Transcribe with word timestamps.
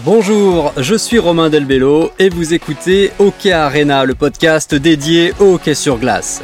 Bonjour, 0.00 0.72
je 0.78 0.94
suis 0.94 1.18
Romain 1.18 1.50
Delbello 1.50 2.12
et 2.18 2.30
vous 2.30 2.54
écoutez 2.54 3.12
Hockey 3.18 3.52
Arena, 3.52 4.06
le 4.06 4.14
podcast 4.14 4.74
dédié 4.74 5.34
au 5.38 5.56
hockey 5.56 5.74
sur 5.74 5.98
glace. 5.98 6.42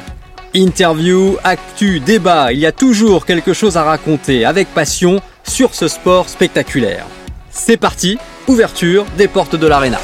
Interview, 0.55 1.35
actu, 1.43 1.99
débat, 1.99 2.53
il 2.53 2.59
y 2.59 2.67
a 2.67 2.73
toujours 2.73 3.25
quelque 3.25 3.55
chose 3.55 3.79
à 3.79 3.85
raconter 3.85 4.45
avec 4.45 4.69
passion 4.75 5.23
sur 5.45 5.75
ce 5.75 5.89
sport 5.89 6.29
spectaculaire. 6.29 7.07
C'est 7.51 7.79
parti, 7.79 8.19
ouverture 8.49 9.07
des 9.17 9.29
portes 9.29 9.57
de 9.57 9.67
l'arena. 9.67 9.99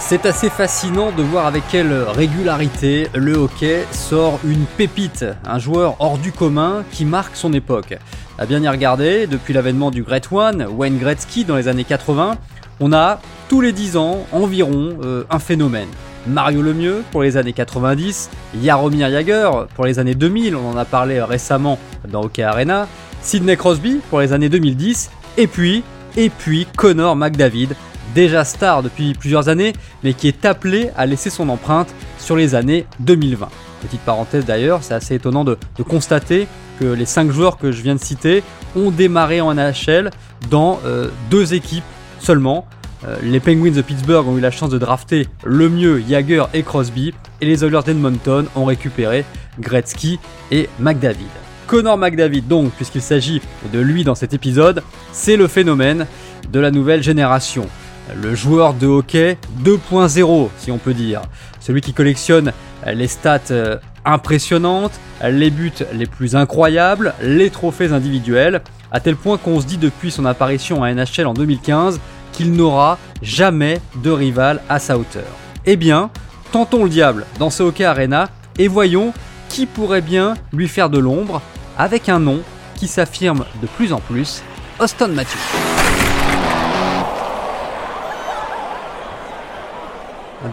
C'est 0.00 0.26
assez 0.26 0.50
fascinant 0.50 1.12
de 1.12 1.22
voir 1.22 1.46
avec 1.46 1.62
quelle 1.70 1.92
régularité 1.92 3.08
le 3.14 3.34
hockey 3.36 3.86
sort 3.92 4.40
une 4.44 4.64
pépite, 4.64 5.24
un 5.46 5.60
joueur 5.60 5.94
hors 6.00 6.18
du 6.18 6.32
commun 6.32 6.82
qui 6.90 7.04
marque 7.04 7.36
son 7.36 7.52
époque. 7.52 7.96
À 8.40 8.46
bien 8.46 8.62
y 8.62 8.68
regarder, 8.68 9.26
depuis 9.26 9.52
l'avènement 9.52 9.90
du 9.90 10.04
Great 10.04 10.28
One, 10.30 10.64
Wayne 10.70 10.96
Gretzky 10.96 11.44
dans 11.44 11.56
les 11.56 11.66
années 11.66 11.82
80, 11.82 12.36
on 12.78 12.92
a 12.92 13.20
tous 13.48 13.60
les 13.60 13.72
10 13.72 13.96
ans 13.96 14.26
environ 14.30 14.96
euh, 15.02 15.24
un 15.28 15.40
phénomène. 15.40 15.88
Mario 16.28 16.62
Lemieux 16.62 17.02
pour 17.10 17.24
les 17.24 17.36
années 17.36 17.52
90, 17.52 18.30
Jaromir 18.62 19.10
Jagr 19.10 19.66
pour 19.74 19.86
les 19.86 19.98
années 19.98 20.14
2000, 20.14 20.54
on 20.54 20.70
en 20.70 20.76
a 20.76 20.84
parlé 20.84 21.20
récemment 21.20 21.80
dans 22.06 22.22
Hockey 22.22 22.44
Arena, 22.44 22.86
Sidney 23.22 23.56
Crosby 23.56 24.00
pour 24.08 24.20
les 24.20 24.32
années 24.32 24.48
2010, 24.48 25.10
et 25.36 25.48
puis, 25.48 25.82
et 26.16 26.30
puis 26.30 26.68
Connor 26.76 27.16
McDavid 27.16 27.70
déjà 28.14 28.44
star 28.44 28.82
depuis 28.82 29.14
plusieurs 29.14 29.48
années, 29.48 29.72
mais 30.02 30.14
qui 30.14 30.28
est 30.28 30.44
appelé 30.44 30.90
à 30.96 31.06
laisser 31.06 31.30
son 31.30 31.48
empreinte 31.48 31.94
sur 32.18 32.36
les 32.36 32.54
années 32.54 32.86
2020. 33.00 33.48
Petite 33.80 34.00
parenthèse 34.00 34.44
d'ailleurs, 34.44 34.82
c'est 34.82 34.94
assez 34.94 35.14
étonnant 35.14 35.44
de, 35.44 35.56
constater 35.88 36.48
que 36.80 36.86
les 36.86 37.06
5 37.06 37.30
joueurs 37.30 37.58
que 37.58 37.72
je 37.72 37.82
viens 37.82 37.94
de 37.94 38.00
citer 38.00 38.42
ont 38.76 38.90
démarré 38.90 39.40
en 39.40 39.54
NHL 39.54 40.10
dans 40.50 40.80
euh, 40.84 41.08
deux 41.30 41.54
équipes 41.54 41.84
seulement. 42.20 42.66
Euh, 43.06 43.16
les 43.22 43.40
Penguins 43.40 43.70
de 43.70 43.82
Pittsburgh 43.82 44.26
ont 44.26 44.36
eu 44.36 44.40
la 44.40 44.50
chance 44.50 44.70
de 44.70 44.78
drafter 44.78 45.28
le 45.44 45.68
mieux 45.68 46.02
Jagger 46.08 46.44
et 46.54 46.62
Crosby, 46.62 47.14
et 47.40 47.46
les 47.46 47.64
Oilers 47.64 47.84
d'Edmonton 47.86 48.46
ont 48.56 48.64
récupéré 48.64 49.24
Gretzky 49.60 50.18
et 50.50 50.68
McDavid. 50.80 51.28
Connor 51.68 51.98
McDavid 51.98 52.48
donc, 52.48 52.72
puisqu'il 52.72 53.02
s'agit 53.02 53.42
de 53.72 53.78
lui 53.78 54.02
dans 54.02 54.14
cet 54.14 54.32
épisode, 54.32 54.82
c'est 55.12 55.36
le 55.36 55.46
phénomène 55.46 56.06
de 56.50 56.60
la 56.60 56.70
nouvelle 56.70 57.02
génération 57.02 57.68
le 58.14 58.34
joueur 58.34 58.74
de 58.74 58.86
hockey 58.86 59.38
2.0 59.62 60.48
si 60.58 60.70
on 60.70 60.78
peut 60.78 60.94
dire. 60.94 61.22
Celui 61.60 61.80
qui 61.80 61.92
collectionne 61.92 62.52
les 62.86 63.08
stats 63.08 63.40
euh, 63.50 63.76
impressionnantes, 64.04 64.98
les 65.22 65.50
buts 65.50 65.72
les 65.92 66.06
plus 66.06 66.36
incroyables, 66.36 67.14
les 67.20 67.50
trophées 67.50 67.92
individuels, 67.92 68.62
à 68.90 69.00
tel 69.00 69.16
point 69.16 69.36
qu'on 69.36 69.60
se 69.60 69.66
dit 69.66 69.76
depuis 69.76 70.10
son 70.10 70.24
apparition 70.24 70.82
à 70.82 70.92
NHL 70.92 71.26
en 71.26 71.34
2015 71.34 72.00
qu'il 72.32 72.52
n'aura 72.52 72.98
jamais 73.20 73.80
de 74.02 74.10
rival 74.10 74.60
à 74.68 74.78
sa 74.78 74.98
hauteur. 74.98 75.26
Eh 75.66 75.76
bien, 75.76 76.10
tentons 76.52 76.84
le 76.84 76.90
diable 76.90 77.26
dans 77.38 77.50
ce 77.50 77.62
hockey 77.62 77.84
arena 77.84 78.28
et 78.58 78.68
voyons 78.68 79.12
qui 79.48 79.66
pourrait 79.66 80.00
bien 80.00 80.34
lui 80.52 80.68
faire 80.68 80.90
de 80.90 80.98
l'ombre 80.98 81.42
avec 81.76 82.08
un 82.08 82.20
nom 82.20 82.40
qui 82.76 82.86
s'affirme 82.86 83.44
de 83.60 83.66
plus 83.66 83.92
en 83.92 84.00
plus, 84.00 84.42
Austin 84.78 85.08
Matthews. 85.08 85.77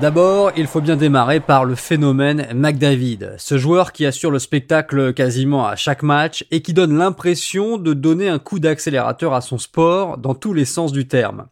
D'abord, 0.01 0.51
il 0.57 0.65
faut 0.65 0.81
bien 0.81 0.95
démarrer 0.95 1.39
par 1.39 1.63
le 1.63 1.75
phénomène 1.75 2.47
McDavid, 2.55 3.35
ce 3.37 3.57
joueur 3.59 3.91
qui 3.91 4.05
assure 4.07 4.31
le 4.31 4.39
spectacle 4.39 5.13
quasiment 5.13 5.67
à 5.67 5.75
chaque 5.75 6.01
match 6.01 6.43
et 6.49 6.63
qui 6.63 6.73
donne 6.73 6.97
l'impression 6.97 7.77
de 7.77 7.93
donner 7.93 8.27
un 8.27 8.39
coup 8.39 8.59
d'accélérateur 8.59 9.35
à 9.35 9.41
son 9.41 9.59
sport 9.59 10.17
dans 10.17 10.33
tous 10.33 10.53
les 10.53 10.65
sens 10.65 10.91
du 10.91 11.07
terme. 11.07 11.45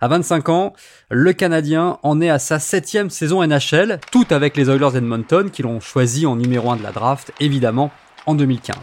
À 0.00 0.08
25 0.08 0.48
ans, 0.48 0.72
le 1.10 1.34
Canadien 1.34 1.98
en 2.02 2.22
est 2.22 2.30
à 2.30 2.38
sa 2.38 2.58
septième 2.58 3.10
saison 3.10 3.46
NHL, 3.46 4.00
tout 4.10 4.26
avec 4.30 4.56
les 4.56 4.70
Oilers 4.70 4.96
Edmonton 4.96 5.50
qui 5.50 5.62
l'ont 5.62 5.80
choisi 5.80 6.26
en 6.26 6.36
numéro 6.36 6.70
1 6.70 6.76
de 6.76 6.82
la 6.82 6.90
draft, 6.90 7.32
évidemment, 7.38 7.90
en 8.24 8.34
2015. 8.34 8.76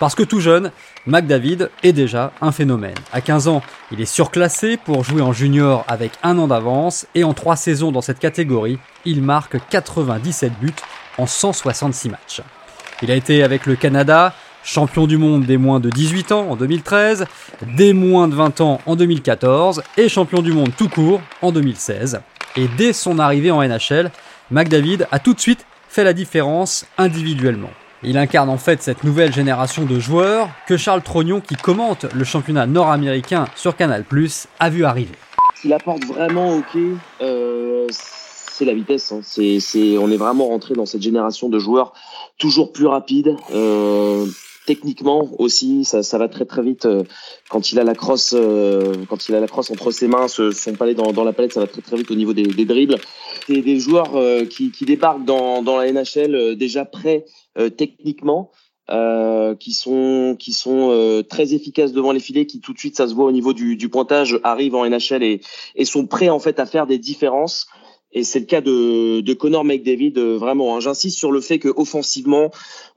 Parce 0.00 0.14
que 0.14 0.22
tout 0.22 0.40
jeune, 0.40 0.72
McDavid 1.06 1.68
est 1.84 1.92
déjà 1.92 2.32
un 2.40 2.50
phénomène. 2.50 2.96
À 3.12 3.20
15 3.20 3.46
ans, 3.46 3.62
il 3.92 4.00
est 4.00 4.06
surclassé 4.06 4.76
pour 4.76 5.04
jouer 5.04 5.22
en 5.22 5.32
junior 5.32 5.84
avec 5.86 6.12
un 6.24 6.36
an 6.38 6.48
d'avance 6.48 7.06
et 7.14 7.22
en 7.22 7.32
trois 7.32 7.54
saisons 7.54 7.92
dans 7.92 8.00
cette 8.00 8.18
catégorie, 8.18 8.78
il 9.04 9.22
marque 9.22 9.56
97 9.68 10.58
buts 10.58 10.74
en 11.16 11.26
166 11.26 12.08
matchs. 12.08 12.40
Il 13.02 13.10
a 13.12 13.14
été 13.14 13.44
avec 13.44 13.66
le 13.66 13.76
Canada 13.76 14.34
champion 14.64 15.06
du 15.06 15.16
monde 15.16 15.46
des 15.46 15.58
moins 15.58 15.78
de 15.78 15.90
18 15.90 16.32
ans 16.32 16.50
en 16.50 16.56
2013, 16.56 17.26
des 17.76 17.92
moins 17.92 18.26
de 18.26 18.34
20 18.34 18.60
ans 18.60 18.80
en 18.84 18.96
2014 18.96 19.84
et 19.96 20.08
champion 20.08 20.42
du 20.42 20.52
monde 20.52 20.72
tout 20.76 20.88
court 20.88 21.20
en 21.40 21.52
2016. 21.52 22.20
Et 22.56 22.66
dès 22.76 22.92
son 22.92 23.20
arrivée 23.20 23.52
en 23.52 23.62
NHL, 23.62 24.10
McDavid 24.50 25.06
a 25.12 25.20
tout 25.20 25.34
de 25.34 25.40
suite 25.40 25.64
fait 25.88 26.02
la 26.02 26.12
différence 26.12 26.84
individuellement. 26.98 27.70
Il 28.08 28.16
incarne 28.18 28.48
en 28.48 28.56
fait 28.56 28.82
cette 28.82 29.02
nouvelle 29.02 29.32
génération 29.32 29.84
de 29.84 29.98
joueurs 29.98 30.48
que 30.68 30.76
Charles 30.76 31.02
Trognon, 31.02 31.40
qui 31.40 31.56
commente 31.56 32.06
le 32.14 32.22
championnat 32.22 32.68
nord-américain 32.68 33.46
sur 33.56 33.74
Canal+, 33.74 34.04
a 34.60 34.70
vu 34.70 34.84
arriver. 34.84 35.16
Ce 35.60 35.72
apporte 35.72 36.04
vraiment 36.04 36.50
au 36.50 36.58
hockey, 36.58 36.92
euh, 37.20 37.88
c'est 37.90 38.64
la 38.64 38.74
vitesse. 38.74 39.10
Hein. 39.10 39.22
On 40.00 40.10
est 40.12 40.16
vraiment 40.16 40.46
rentré 40.46 40.74
dans 40.74 40.86
cette 40.86 41.02
génération 41.02 41.48
de 41.48 41.58
joueurs 41.58 41.94
toujours 42.38 42.72
plus 42.72 42.86
rapides. 42.86 43.34
Euh, 43.52 44.26
techniquement 44.66 45.30
aussi, 45.38 45.84
ça, 45.84 46.02
ça, 46.02 46.18
va 46.18 46.28
très 46.28 46.44
très 46.44 46.62
vite. 46.62 46.84
Euh, 46.84 47.04
quand 47.48 47.72
il 47.72 47.78
a 47.78 47.84
la 47.84 47.94
crosse, 47.94 48.34
euh, 48.36 48.94
quand 49.08 49.28
il 49.28 49.34
a 49.34 49.40
la 49.40 49.46
crosse 49.46 49.70
entre 49.70 49.90
ses 49.90 50.08
mains, 50.08 50.28
son 50.28 50.50
palais 50.78 50.94
dans, 50.94 51.12
dans, 51.12 51.24
la 51.24 51.32
palette, 51.32 51.52
ça 51.52 51.60
va 51.60 51.66
très 51.66 51.80
très 51.80 51.96
vite 51.96 52.10
au 52.10 52.14
niveau 52.14 52.34
des, 52.34 52.42
des 52.42 52.64
dribbles. 52.64 52.98
C'est 53.46 53.62
des 53.62 53.78
joueurs 53.78 54.16
euh, 54.16 54.44
qui, 54.44 54.72
qui, 54.72 54.84
débarquent 54.84 55.24
dans, 55.24 55.62
dans 55.62 55.78
la 55.78 55.90
NHL 55.90 56.56
déjà 56.56 56.84
prêts 56.84 57.24
techniquement. 57.76 58.50
qui 59.58 59.72
sont 59.72 60.36
qui 60.38 60.52
sont 60.52 61.24
très 61.28 61.54
efficaces 61.54 61.92
devant 61.92 62.12
les 62.12 62.20
filets, 62.20 62.46
qui 62.46 62.60
tout 62.60 62.72
de 62.74 62.78
suite 62.78 62.96
ça 62.96 63.08
se 63.08 63.14
voit 63.14 63.24
au 63.24 63.32
niveau 63.32 63.52
du, 63.52 63.76
du 63.76 63.88
pointage 63.88 64.38
arrivent 64.42 64.74
en 64.74 64.84
NHL 64.88 65.22
et, 65.22 65.40
et 65.74 65.84
sont 65.84 66.06
prêts 66.06 66.28
en 66.28 66.38
fait 66.38 66.60
à 66.60 66.66
faire 66.66 66.86
des 66.86 66.98
différences. 66.98 67.66
Et 68.16 68.24
c'est 68.24 68.40
le 68.40 68.46
cas 68.46 68.62
de, 68.62 69.20
de 69.20 69.34
Connor 69.34 69.62
McDavid, 69.62 70.14
euh, 70.16 70.38
vraiment. 70.38 70.74
Hein. 70.74 70.80
J'insiste 70.80 71.18
sur 71.18 71.30
le 71.30 71.42
fait 71.42 71.58
que 71.58 71.68
offensivement, 71.68 72.50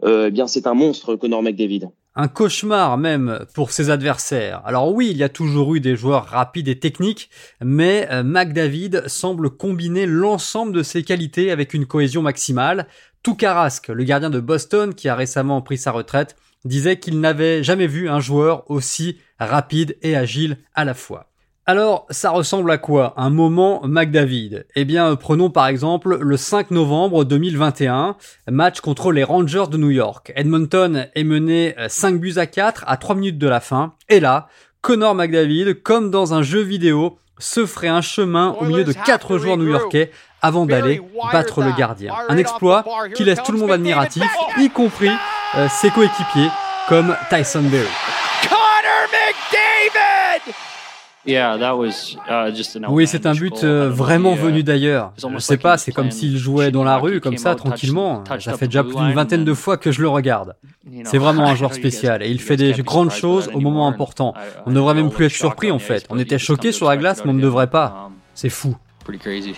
euh, 0.05 0.31
eh 0.33 0.43
c'est 0.47 0.65
un 0.65 0.73
monstre, 0.73 1.17
Connor 1.17 1.43
McDavid. 1.43 1.89
Un 2.15 2.29
cauchemar 2.29 2.97
même 2.97 3.45
pour 3.53 3.71
ses 3.71 3.89
adversaires. 3.89 4.61
Alors 4.63 4.93
oui, 4.93 5.09
il 5.11 5.17
y 5.17 5.23
a 5.23 5.27
toujours 5.27 5.75
eu 5.75 5.81
des 5.81 5.97
joueurs 5.97 6.23
rapides 6.23 6.69
et 6.69 6.79
techniques, 6.79 7.29
mais 7.61 8.07
euh, 8.09 8.23
McDavid 8.23 9.03
semble 9.07 9.49
combiner 9.49 10.05
l'ensemble 10.05 10.71
de 10.71 10.83
ses 10.83 11.03
qualités 11.03 11.51
avec 11.51 11.73
une 11.73 11.85
cohésion 11.85 12.21
maximale. 12.21 12.87
Tout 13.21 13.35
Carrasque, 13.35 13.89
le 13.89 14.05
gardien 14.05 14.29
de 14.29 14.39
Boston 14.39 14.95
qui 14.95 15.09
a 15.09 15.15
récemment 15.15 15.61
pris 15.61 15.77
sa 15.77 15.91
retraite, 15.91 16.37
disait 16.63 16.97
qu'il 16.97 17.19
n'avait 17.19 17.61
jamais 17.61 17.87
vu 17.87 18.07
un 18.07 18.21
joueur 18.21 18.63
aussi 18.71 19.17
rapide 19.37 19.97
et 20.01 20.15
agile 20.15 20.59
à 20.75 20.85
la 20.85 20.93
fois. 20.93 21.29
Alors, 21.69 22.07
ça 22.09 22.31
ressemble 22.31 22.71
à 22.71 22.79
quoi? 22.79 23.13
Un 23.15 23.29
moment 23.29 23.81
McDavid 23.83 24.65
Eh 24.75 24.85
bien, 24.85 25.15
prenons 25.15 25.51
par 25.51 25.67
exemple 25.67 26.17
le 26.19 26.35
5 26.35 26.71
novembre 26.71 27.25
2021, 27.25 28.15
match 28.49 28.79
contre 28.79 29.11
les 29.11 29.23
Rangers 29.23 29.65
de 29.69 29.77
New 29.77 29.91
York. 29.91 30.33
Edmonton 30.35 31.05
est 31.13 31.23
mené 31.23 31.75
5 31.87 32.15
euh, 32.15 32.17
buts 32.17 32.33
à 32.37 32.47
4 32.47 32.85
à 32.87 32.97
3 32.97 33.13
minutes 33.13 33.37
de 33.37 33.47
la 33.47 33.59
fin. 33.59 33.93
Et 34.09 34.19
là, 34.19 34.47
Connor 34.81 35.13
McDavid, 35.13 35.75
comme 35.83 36.09
dans 36.09 36.33
un 36.33 36.41
jeu 36.41 36.61
vidéo, 36.61 37.19
se 37.37 37.67
ferait 37.67 37.87
un 37.87 38.01
chemin 38.01 38.55
au 38.59 38.65
milieu 38.65 38.83
de 38.83 38.91
4 38.91 39.37
joueurs 39.37 39.57
new-yorkais 39.57 40.09
avant 40.41 40.65
d'aller 40.65 41.03
battre 41.31 41.61
le 41.61 41.71
gardien. 41.77 42.15
Un 42.29 42.37
exploit 42.37 42.83
qui 43.13 43.23
laisse 43.25 43.43
tout 43.43 43.51
le 43.51 43.59
monde 43.59 43.69
admiratif, 43.69 44.25
y 44.57 44.71
compris 44.71 45.11
euh, 45.55 45.67
ses 45.69 45.91
coéquipiers 45.91 46.49
comme 46.87 47.15
Tyson 47.29 47.61
Berry. 47.61 47.85
Connor 48.49 49.05
McDavid 49.11 50.55
oui, 52.89 53.07
c'est 53.07 53.25
un 53.25 53.33
but 53.33 53.63
euh, 53.63 53.89
vraiment 53.89 54.35
venu 54.35 54.63
d'ailleurs. 54.63 55.13
Je 55.17 55.39
sais 55.39 55.57
pas, 55.57 55.77
c'est 55.77 55.91
comme 55.91 56.11
s'il 56.11 56.37
jouait 56.37 56.71
dans 56.71 56.83
la 56.83 56.97
rue, 56.97 57.19
comme 57.19 57.37
ça, 57.37 57.55
tranquillement. 57.55 58.23
Ça 58.39 58.53
fait 58.53 58.67
déjà 58.67 58.83
plus 58.83 58.95
d'une 58.95 59.13
vingtaine 59.13 59.45
de 59.45 59.53
fois 59.53 59.77
que 59.77 59.91
je 59.91 60.01
le 60.01 60.09
regarde. 60.09 60.55
C'est 61.03 61.17
vraiment 61.17 61.45
un 61.47 61.55
joueur 61.55 61.73
spécial 61.73 62.23
et 62.23 62.29
il 62.29 62.39
fait 62.39 62.57
des 62.57 62.73
grandes 62.73 63.11
choses 63.11 63.49
au 63.53 63.59
moment 63.59 63.87
important. 63.87 64.33
On 64.65 64.69
ne 64.69 64.75
devrait 64.75 64.93
même 64.93 65.09
plus 65.09 65.25
être 65.25 65.31
surpris 65.31 65.71
en 65.71 65.79
fait. 65.79 66.05
On 66.09 66.17
était 66.17 66.39
choqués 66.39 66.71
sur 66.71 66.87
la 66.87 66.97
glace, 66.97 67.23
mais 67.25 67.31
on 67.31 67.35
ne 67.35 67.41
devrait 67.41 67.69
pas. 67.69 68.07
Um, 68.07 68.13
c'est 68.33 68.49
fou. 68.49 68.75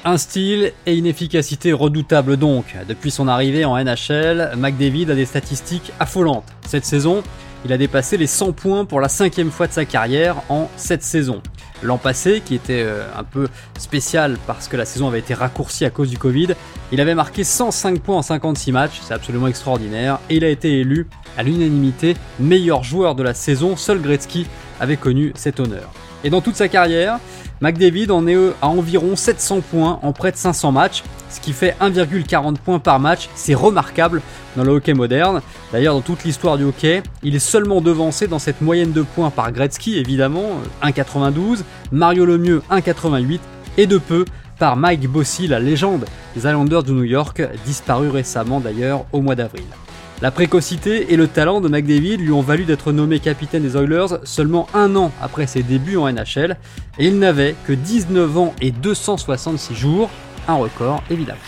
Un 0.06 0.18
style 0.18 0.72
et 0.86 0.96
une 0.96 1.06
efficacité 1.06 1.74
redoutables 1.74 2.38
donc. 2.38 2.76
Depuis 2.88 3.12
son 3.12 3.28
arrivée 3.28 3.66
en 3.66 3.76
NHL, 3.78 4.54
McDavid 4.58 5.12
a 5.12 5.16
des 5.16 5.26
statistiques 5.26 5.92
affolantes. 6.00 6.46
Cette 6.66 6.86
saison, 6.86 7.22
il 7.66 7.74
a 7.74 7.78
dépassé 7.78 8.18
les 8.18 8.28
100 8.28 8.54
points 8.54 8.86
pour 8.86 9.00
la 9.00 9.10
cinquième 9.10 9.52
fois 9.52 9.68
de 9.68 9.72
sa 9.72 9.86
carrière 9.86 10.38
en 10.50 10.70
cette 10.78 11.04
saison. 11.04 11.42
L'an 11.84 11.98
passé, 11.98 12.42
qui 12.46 12.56
était 12.56 12.84
euh, 12.84 13.06
un 13.18 13.24
peu 13.24 13.48
spécial 13.80 14.38
parce 14.46 14.68
que 14.68 14.78
la 14.78 14.86
saison 14.86 15.08
avait 15.08 15.20
été 15.20 15.34
raccourcie 15.34 15.84
à 15.86 15.90
cause 15.90 16.10
du 16.10 16.18
Covid, 16.18 16.50
il 16.92 17.02
avait 17.02 17.16
marqué 17.16 17.44
105 17.44 18.00
points 18.00 18.18
en 18.18 18.22
56 18.22 18.72
matchs, 18.72 19.00
c'est 19.02 19.14
absolument 19.14 19.48
extraordinaire, 19.48 20.20
et 20.30 20.36
il 20.36 20.44
a 20.44 20.50
été 20.50 20.80
élu 20.80 21.08
à 21.38 21.44
l'unanimité 21.44 22.16
meilleur 22.40 22.84
joueur 22.84 23.16
de 23.16 23.24
la 23.24 23.34
saison, 23.34 23.76
seul 23.76 24.00
Gretzky 24.00 24.46
avait 24.80 24.98
connu 24.98 25.32
cet 25.36 25.60
honneur. 25.60 25.90
Et 26.24 26.30
dans 26.30 26.42
toute 26.42 26.56
sa 26.56 26.68
carrière, 26.68 27.20
McDavid 27.62 28.12
en 28.12 28.28
est 28.28 28.38
à 28.62 28.68
environ 28.68 29.16
700 29.16 29.62
points 29.62 30.00
en 30.04 30.14
près 30.14 30.32
de 30.32 30.38
500 30.38 30.72
matchs, 30.72 31.04
ce 31.32 31.40
qui 31.40 31.54
fait 31.54 31.76
1,40 31.82 32.58
points 32.58 32.80
par 32.80 33.00
match. 33.00 33.30
C'est 33.36 33.54
remarquable 33.56 34.22
dans 34.56 34.64
le 34.64 34.72
hockey 34.72 34.94
moderne. 34.94 35.42
D'ailleurs, 35.72 35.96
dans 35.96 36.02
toute 36.02 36.24
l'histoire 36.24 36.58
du 36.58 36.64
hockey, 36.64 37.02
il 37.24 37.36
est 37.36 37.40
seulement 37.40 37.82
devancé 37.82 38.28
dans 38.28 38.40
cette 38.40 38.62
moyenne 38.62 38.92
de 38.92 39.02
points 39.02 39.30
par 39.30 39.52
Gretzky, 39.52 39.98
évidemment, 39.98 40.50
1,92, 40.84 41.64
Mario 41.92 42.26
Lemieux 42.26 42.62
1,88, 42.70 43.40
et 43.78 43.88
de 43.88 43.98
peu 43.98 44.26
par 44.60 44.76
Mike 44.78 45.08
Bossy, 45.08 45.48
la 45.48 45.60
légende 45.60 46.06
des 46.36 46.42
Islanders 46.42 46.84
de 46.84 46.92
New 46.92 47.04
York, 47.04 47.42
disparu 47.66 48.10
récemment 48.10 48.60
d'ailleurs 48.60 49.06
au 49.12 49.22
mois 49.22 49.36
d'avril. 49.36 49.66
La 50.22 50.30
précocité 50.30 51.12
et 51.12 51.16
le 51.16 51.28
talent 51.28 51.62
de 51.62 51.68
McDavid 51.68 52.18
lui 52.18 52.32
ont 52.32 52.44
valu 52.44 52.66
d'être 52.66 52.92
nommé 52.92 53.18
capitaine 53.18 53.64
des 53.64 53.76
Oilers 53.76 54.20
seulement 54.24 54.68
un 54.76 54.96
an 54.96 55.12
après 55.20 55.48
ses 55.48 55.64
débuts 55.64 55.98
en 55.98 56.12
NHL, 56.12 56.58
et 57.00 57.08
il 57.08 57.18
n'avait 57.18 57.56
que 57.66 57.74
19 57.74 58.38
ans 58.38 58.54
et 58.62 58.70
266 58.70 59.74
jours, 59.74 60.12
un 60.48 60.56
record 60.56 61.04
évidemment. 61.10 61.40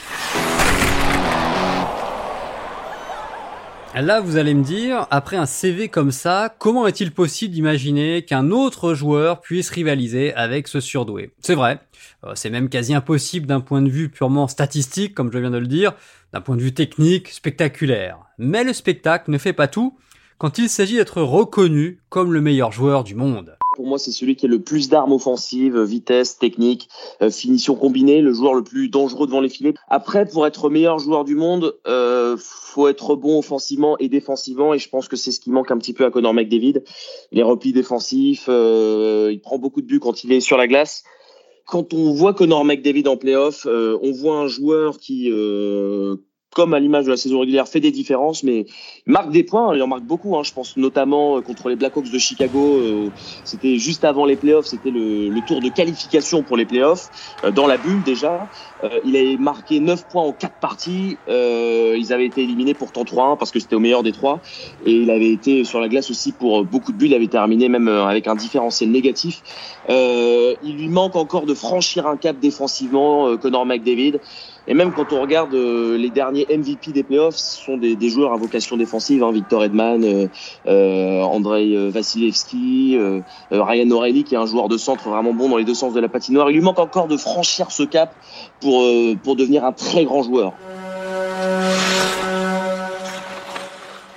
Là, 3.95 4.21
vous 4.21 4.37
allez 4.37 4.55
me 4.55 4.63
dire, 4.63 5.05
après 5.11 5.37
un 5.37 5.45
CV 5.45 5.87
comme 5.87 6.11
ça, 6.11 6.55
comment 6.57 6.87
est-il 6.87 7.11
possible 7.11 7.53
d'imaginer 7.53 8.25
qu'un 8.25 8.49
autre 8.49 8.95
joueur 8.95 9.39
puisse 9.39 9.69
rivaliser 9.69 10.33
avec 10.33 10.67
ce 10.67 10.79
surdoué? 10.79 11.31
C'est 11.41 11.53
vrai, 11.53 11.79
euh, 12.25 12.31
c'est 12.33 12.49
même 12.49 12.69
quasi 12.69 12.95
impossible 12.95 13.45
d'un 13.45 13.61
point 13.61 13.83
de 13.83 13.89
vue 13.89 14.09
purement 14.09 14.47
statistique, 14.47 15.13
comme 15.13 15.31
je 15.31 15.37
viens 15.37 15.51
de 15.51 15.59
le 15.59 15.67
dire, 15.67 15.93
d'un 16.33 16.41
point 16.41 16.55
de 16.55 16.61
vue 16.61 16.73
technique, 16.73 17.29
spectaculaire. 17.29 18.17
Mais 18.39 18.63
le 18.63 18.73
spectacle 18.73 19.29
ne 19.29 19.37
fait 19.37 19.53
pas 19.53 19.67
tout 19.67 19.95
quand 20.39 20.57
il 20.57 20.69
s'agit 20.69 20.95
d'être 20.95 21.21
reconnu 21.21 21.99
comme 22.09 22.33
le 22.33 22.41
meilleur 22.41 22.71
joueur 22.71 23.03
du 23.03 23.13
monde. 23.13 23.55
Pour 23.73 23.87
moi, 23.87 23.97
c'est 23.97 24.11
celui 24.11 24.35
qui 24.35 24.45
a 24.45 24.49
le 24.49 24.61
plus 24.61 24.87
d'armes 24.87 25.13
offensives, 25.13 25.81
vitesse, 25.81 26.37
technique, 26.37 26.89
euh, 27.21 27.31
finition 27.31 27.75
combinée, 27.75 28.21
le 28.21 28.31
joueur 28.31 28.53
le 28.53 28.63
plus 28.63 28.87
dangereux 28.87 29.25
devant 29.25 29.41
les 29.41 29.49
filets. 29.49 29.73
Après, 29.87 30.27
pour 30.27 30.45
être 30.45 30.69
meilleur 30.69 30.99
joueur 30.99 31.25
du 31.25 31.35
monde, 31.35 31.75
euh, 31.87 32.37
faut 32.37 32.87
être 32.87 33.15
bon 33.15 33.39
offensivement 33.39 33.97
et 33.97 34.09
défensivement, 34.09 34.73
et 34.73 34.79
je 34.79 34.89
pense 34.89 35.07
que 35.07 35.15
c'est 35.15 35.31
ce 35.31 35.39
qui 35.39 35.49
manque 35.49 35.71
un 35.71 35.77
petit 35.77 35.93
peu 35.93 36.05
à 36.05 36.11
Connor 36.11 36.33
McDavid. 36.33 36.83
Les 37.31 37.43
replis 37.43 37.73
défensifs, 37.73 38.45
euh, 38.47 39.29
il 39.31 39.41
prend 39.41 39.57
beaucoup 39.57 39.81
de 39.81 39.87
buts 39.87 39.99
quand 39.99 40.23
il 40.23 40.31
est 40.31 40.41
sur 40.41 40.57
la 40.57 40.67
glace. 40.67 41.03
Quand 41.65 41.93
on 41.93 42.13
voit 42.13 42.33
Connor 42.33 42.65
McDavid 42.65 43.07
en 43.07 43.17
playoff, 43.17 43.65
euh, 43.65 43.97
on 44.01 44.11
voit 44.11 44.37
un 44.37 44.47
joueur 44.47 44.97
qui 44.97 45.31
euh, 45.31 46.17
comme 46.53 46.73
à 46.73 46.79
l'image 46.79 47.05
de 47.05 47.09
la 47.11 47.17
saison 47.17 47.39
régulière, 47.39 47.67
fait 47.67 47.79
des 47.79 47.91
différences, 47.91 48.43
mais 48.43 48.65
marque 49.05 49.31
des 49.31 49.43
points. 49.43 49.75
Il 49.75 49.81
en 49.81 49.87
marque 49.87 50.03
beaucoup. 50.03 50.37
Hein. 50.37 50.43
Je 50.43 50.53
pense 50.53 50.77
notamment 50.77 51.37
euh, 51.37 51.41
contre 51.41 51.69
les 51.69 51.75
Blackhawks 51.75 52.11
de 52.11 52.17
Chicago. 52.17 52.77
Euh, 52.77 53.09
c'était 53.43 53.77
juste 53.77 54.05
avant 54.05 54.25
les 54.25 54.35
playoffs. 54.35 54.67
C'était 54.67 54.91
le, 54.91 55.29
le, 55.29 55.41
tour 55.41 55.61
de 55.61 55.69
qualification 55.69 56.43
pour 56.43 56.57
les 56.57 56.65
playoffs 56.65 57.09
euh, 57.43 57.51
dans 57.51 57.67
la 57.67 57.77
bulle 57.77 58.03
déjà. 58.03 58.47
il 59.05 59.15
avait 59.15 59.37
marqué 59.37 59.79
9 59.79 60.07
points 60.07 60.23
en 60.23 60.31
4 60.31 60.59
parties. 60.59 61.17
ils 61.27 62.13
avaient 62.13 62.25
été 62.25 62.43
éliminés 62.43 62.73
pourtant 62.73 63.03
3-1 63.03 63.37
parce 63.37 63.51
que 63.51 63.59
c'était 63.59 63.75
au 63.75 63.79
meilleur 63.79 64.03
des 64.03 64.11
trois. 64.11 64.39
Et 64.85 64.91
il 64.91 65.09
avait 65.09 65.31
été 65.31 65.63
sur 65.63 65.79
la 65.79 65.87
glace 65.87 66.09
aussi 66.09 66.31
pour 66.31 66.63
beaucoup 66.63 66.91
de 66.91 66.97
buts. 66.97 67.07
Il 67.07 67.13
avait 67.13 67.27
terminé 67.27 67.69
même 67.69 67.87
avec 67.87 68.27
un 68.27 68.35
différentiel 68.35 68.91
négatif. 68.91 69.41
il 69.89 70.75
lui 70.77 70.89
manque 70.89 71.15
encore 71.15 71.45
de 71.45 71.53
franchir 71.53 72.07
un 72.07 72.17
cap 72.17 72.39
défensivement, 72.39 73.37
Connor 73.37 73.65
McDavid. 73.65 74.19
Et 74.67 74.73
même 74.73 74.93
quand 74.93 75.11
on 75.11 75.21
regarde 75.21 75.53
euh, 75.53 75.97
les 75.97 76.09
derniers 76.09 76.45
MVP 76.49 76.93
des 76.93 77.03
playoffs, 77.03 77.35
ce 77.35 77.61
sont 77.63 77.77
des, 77.77 77.95
des 77.97 78.09
joueurs 78.09 78.31
à 78.31 78.37
vocation 78.37 78.77
défensive, 78.77 79.21
hein, 79.21 79.31
Victor 79.31 79.63
Edman, 79.63 80.03
euh, 80.03 80.27
euh, 80.67 81.21
Andrei 81.21 81.89
Vasilevski, 81.89 82.95
euh, 82.97 83.21
Ryan 83.51 83.89
O'Reilly, 83.91 84.23
qui 84.23 84.35
est 84.35 84.37
un 84.37 84.45
joueur 84.45 84.69
de 84.69 84.77
centre 84.77 85.09
vraiment 85.09 85.33
bon 85.33 85.49
dans 85.49 85.57
les 85.57 85.65
deux 85.65 85.73
sens 85.73 85.93
de 85.93 85.99
la 85.99 86.07
patinoire. 86.07 86.49
Il 86.49 86.53
lui 86.53 86.61
manque 86.61 86.79
encore 86.79 87.07
de 87.07 87.17
franchir 87.17 87.71
ce 87.71 87.83
cap 87.83 88.15
pour, 88.61 88.87
pour 89.23 89.35
devenir 89.35 89.65
un 89.65 89.73
très 89.73 90.05
grand 90.05 90.23
joueur. 90.23 90.53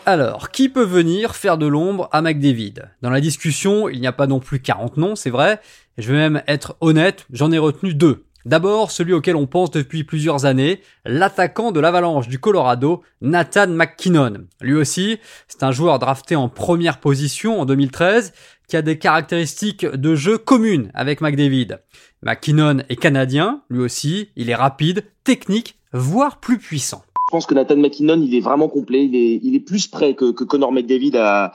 Alors, 0.08 0.50
qui 0.52 0.68
peut 0.68 0.84
venir 0.84 1.34
faire 1.34 1.58
de 1.58 1.66
l'ombre 1.66 2.08
à 2.12 2.22
McDavid? 2.22 2.90
Dans 3.02 3.10
la 3.10 3.20
discussion, 3.20 3.88
il 3.88 4.00
n'y 4.00 4.06
a 4.06 4.12
pas 4.12 4.28
non 4.28 4.38
plus 4.38 4.60
40 4.60 4.98
noms, 4.98 5.16
c'est 5.16 5.30
vrai. 5.30 5.60
Je 5.98 6.12
vais 6.12 6.18
même 6.18 6.42
être 6.46 6.76
honnête, 6.80 7.26
j'en 7.32 7.50
ai 7.50 7.58
retenu 7.58 7.92
deux. 7.92 8.25
D'abord, 8.46 8.92
celui 8.92 9.12
auquel 9.12 9.34
on 9.34 9.48
pense 9.48 9.72
depuis 9.72 10.04
plusieurs 10.04 10.44
années, 10.44 10.80
l'attaquant 11.04 11.72
de 11.72 11.80
l'Avalanche 11.80 12.28
du 12.28 12.38
Colorado, 12.38 13.02
Nathan 13.20 13.66
McKinnon. 13.66 14.46
Lui 14.60 14.74
aussi, 14.74 15.18
c'est 15.48 15.64
un 15.64 15.72
joueur 15.72 15.98
drafté 15.98 16.36
en 16.36 16.48
première 16.48 17.00
position 17.00 17.60
en 17.60 17.64
2013 17.64 18.32
qui 18.68 18.76
a 18.76 18.82
des 18.82 18.98
caractéristiques 18.98 19.84
de 19.84 20.14
jeu 20.14 20.38
communes 20.38 20.92
avec 20.94 21.22
McDavid. 21.22 21.80
McKinnon 22.22 22.84
est 22.88 22.94
canadien, 22.94 23.62
lui 23.68 23.80
aussi, 23.80 24.28
il 24.36 24.48
est 24.48 24.54
rapide, 24.54 25.02
technique, 25.24 25.80
voire 25.92 26.38
plus 26.38 26.58
puissant. 26.58 27.02
Je 27.28 27.32
pense 27.32 27.46
que 27.46 27.54
Nathan 27.54 27.76
McKinnon, 27.76 28.22
il 28.22 28.32
est 28.32 28.40
vraiment 28.40 28.68
complet, 28.68 29.06
il 29.06 29.56
est, 29.56 29.60
plus 29.60 29.88
prêt 29.88 30.14
que, 30.14 30.30
que 30.30 30.44
Connor 30.44 30.70
McDavid 30.70 31.16
à, 31.16 31.52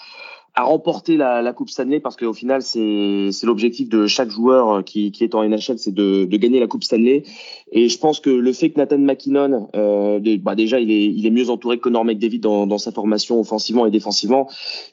à 0.53 0.63
remporter 0.63 1.15
la, 1.15 1.41
la 1.41 1.53
Coupe 1.53 1.69
Stanley 1.69 2.01
parce 2.01 2.17
qu'au 2.17 2.33
final 2.33 2.61
c'est 2.61 3.31
l'objectif 3.43 3.87
de 3.87 4.05
chaque 4.05 4.29
joueur 4.29 4.69
euh, 4.69 4.81
qui, 4.81 5.11
qui 5.11 5.23
est 5.23 5.33
en 5.33 5.47
NHL 5.47 5.77
c'est 5.77 5.93
de, 5.93 6.25
de 6.25 6.37
gagner 6.37 6.59
la 6.59 6.67
Coupe 6.67 6.83
Stanley 6.83 7.23
et 7.71 7.87
je 7.87 7.97
pense 7.97 8.19
que 8.19 8.29
le 8.29 8.51
fait 8.51 8.69
que 8.69 8.77
Nathan 8.77 8.97
McKinnon 8.97 9.69
euh, 9.75 10.19
bah 10.41 10.55
déjà 10.55 10.79
il 10.79 10.91
est 10.91 11.05
il 11.05 11.25
est 11.25 11.31
mieux 11.31 11.49
entouré 11.49 11.77
que 11.77 11.83
Connor 11.83 12.03
McDavid 12.03 12.39
dans, 12.39 12.67
dans 12.67 12.77
sa 12.77 12.91
formation 12.91 13.39
offensivement 13.39 13.85
et 13.85 13.91
défensivement 13.91 14.49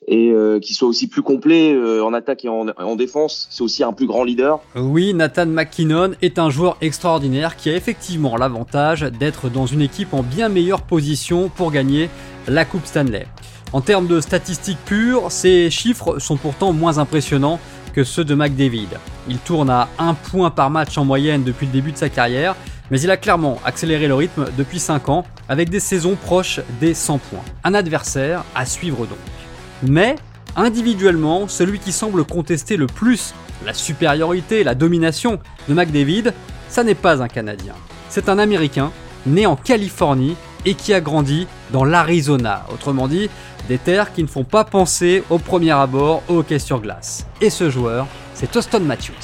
et 0.06 0.30
euh, 0.30 0.60
qu'il 0.60 0.76
soit 0.76 0.88
aussi 0.88 1.08
plus 1.08 1.22
complet 1.22 1.72
euh, 1.74 2.04
en 2.04 2.14
attaque 2.14 2.44
et 2.44 2.48
en, 2.48 2.68
en 2.68 2.96
défense 2.96 3.48
c'est 3.50 3.62
aussi 3.62 3.82
un 3.82 3.92
plus 3.92 4.06
grand 4.06 4.22
leader. 4.22 4.60
Oui 4.76 5.12
Nathan 5.12 5.46
McKinnon 5.46 6.12
est 6.22 6.38
un 6.38 6.50
joueur 6.50 6.76
extraordinaire 6.80 7.56
qui 7.56 7.68
a 7.70 7.74
effectivement 7.74 8.36
l'avantage 8.36 9.02
d'être 9.18 9.50
dans 9.50 9.66
une 9.66 9.82
équipe 9.82 10.14
en 10.14 10.22
bien 10.22 10.48
meilleure 10.48 10.82
position 10.82 11.48
pour 11.48 11.72
gagner 11.72 12.08
la 12.46 12.64
Coupe 12.64 12.86
Stanley. 12.86 13.26
En 13.72 13.82
termes 13.82 14.06
de 14.06 14.20
statistiques 14.20 14.82
pures, 14.86 15.30
ces 15.30 15.70
chiffres 15.70 16.18
sont 16.18 16.36
pourtant 16.36 16.72
moins 16.72 16.96
impressionnants 16.98 17.60
que 17.92 18.02
ceux 18.02 18.24
de 18.24 18.34
McDavid. 18.34 18.88
Il 19.28 19.38
tourne 19.38 19.68
à 19.68 19.88
1 19.98 20.14
point 20.14 20.50
par 20.50 20.70
match 20.70 20.96
en 20.96 21.04
moyenne 21.04 21.42
depuis 21.42 21.66
le 21.66 21.72
début 21.72 21.92
de 21.92 21.98
sa 21.98 22.08
carrière, 22.08 22.56
mais 22.90 23.00
il 23.00 23.10
a 23.10 23.18
clairement 23.18 23.58
accéléré 23.66 24.08
le 24.08 24.14
rythme 24.14 24.46
depuis 24.56 24.78
5 24.78 25.10
ans 25.10 25.24
avec 25.50 25.68
des 25.68 25.80
saisons 25.80 26.16
proches 26.16 26.60
des 26.80 26.94
100 26.94 27.18
points. 27.18 27.44
Un 27.62 27.74
adversaire 27.74 28.42
à 28.54 28.64
suivre 28.64 29.06
donc. 29.06 29.18
Mais, 29.82 30.16
individuellement, 30.56 31.46
celui 31.46 31.78
qui 31.78 31.92
semble 31.92 32.24
contester 32.24 32.78
le 32.78 32.86
plus 32.86 33.34
la 33.66 33.74
supériorité, 33.74 34.64
la 34.64 34.74
domination 34.74 35.40
de 35.68 35.74
McDavid, 35.74 36.32
ça 36.70 36.84
n'est 36.84 36.94
pas 36.94 37.22
un 37.22 37.28
Canadien. 37.28 37.74
C'est 38.08 38.30
un 38.30 38.38
Américain, 38.38 38.92
né 39.26 39.44
en 39.44 39.56
Californie 39.56 40.36
et 40.64 40.74
qui 40.74 40.94
a 40.94 41.00
grandi 41.00 41.46
dans 41.70 41.84
l'Arizona. 41.84 42.64
Autrement 42.72 43.08
dit, 43.08 43.30
des 43.68 43.78
terres 43.78 44.12
qui 44.12 44.22
ne 44.22 44.28
font 44.28 44.44
pas 44.44 44.64
penser 44.64 45.22
au 45.30 45.38
premier 45.38 45.72
abord 45.72 46.22
au 46.28 46.38
hockey 46.38 46.58
sur 46.58 46.80
glace. 46.80 47.26
Et 47.40 47.50
ce 47.50 47.70
joueur, 47.70 48.06
c'est 48.34 48.56
Austin 48.56 48.80
Matthews. 48.80 49.14